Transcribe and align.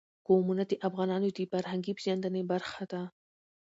قومونه 0.27 0.63
د 0.67 0.73
افغانانو 0.87 1.27
د 1.37 1.39
فرهنګي 1.51 1.91
پیژندنې 1.97 2.41
برخه 2.51 2.83
ده. 2.91 3.01